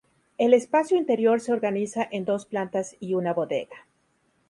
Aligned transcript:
El 0.39 0.55
espacio 0.55 0.97
interior 0.97 1.41
se 1.41 1.53
organiza 1.53 2.07
en 2.11 2.25
dos 2.25 2.47
plantas 2.47 2.95
y 2.99 3.13
una 3.13 3.33
bodega. 3.35 3.85